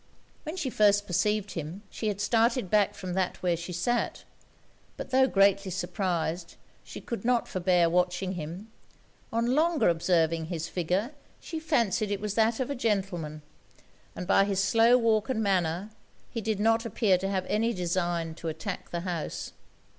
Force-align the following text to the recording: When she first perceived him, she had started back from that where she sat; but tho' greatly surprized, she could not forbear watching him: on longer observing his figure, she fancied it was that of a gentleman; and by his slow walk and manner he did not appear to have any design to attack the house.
When 0.45 0.55
she 0.57 0.71
first 0.71 1.05
perceived 1.05 1.51
him, 1.51 1.83
she 1.91 2.07
had 2.07 2.19
started 2.19 2.71
back 2.71 2.95
from 2.95 3.13
that 3.13 3.43
where 3.43 3.55
she 3.55 3.71
sat; 3.71 4.23
but 4.97 5.11
tho' 5.11 5.27
greatly 5.27 5.69
surprized, 5.69 6.55
she 6.83 6.99
could 6.99 7.23
not 7.23 7.47
forbear 7.47 7.87
watching 7.87 8.31
him: 8.31 8.71
on 9.31 9.53
longer 9.53 9.89
observing 9.89 10.45
his 10.47 10.67
figure, 10.67 11.13
she 11.39 11.59
fancied 11.59 12.09
it 12.09 12.19
was 12.19 12.33
that 12.33 12.59
of 12.59 12.71
a 12.71 12.73
gentleman; 12.75 13.43
and 14.15 14.25
by 14.25 14.43
his 14.43 14.59
slow 14.63 14.97
walk 14.97 15.29
and 15.29 15.43
manner 15.43 15.91
he 16.31 16.41
did 16.41 16.59
not 16.59 16.83
appear 16.83 17.15
to 17.19 17.29
have 17.29 17.45
any 17.45 17.71
design 17.71 18.33
to 18.33 18.47
attack 18.47 18.89
the 18.89 19.01
house. 19.01 19.51